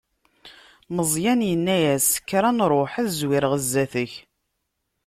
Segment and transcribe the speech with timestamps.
[0.95, 4.13] Meẓyan yenna-as: Kker ad nṛuḥ, ad zwireɣ zdat-k.